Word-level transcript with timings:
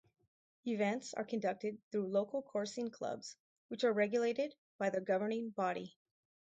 Events 0.65 1.13
are 1.13 1.23
conducted 1.23 1.77
through 1.91 2.07
local 2.07 2.41
coursing 2.41 2.89
clubs 2.89 3.35
which 3.67 3.83
are 3.83 3.93
regulated 3.93 4.55
by 4.79 4.89
their 4.89 4.99
governing 4.99 5.51
body. 5.51 5.95